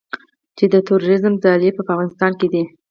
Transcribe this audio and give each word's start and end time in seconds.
چې 0.57 0.65
د 0.73 0.75
تروریزم 0.87 1.33
ځالې 1.43 1.69
په 1.75 1.81
افغانستان 1.83 2.31
کې 2.39 2.47
دي 2.53 2.63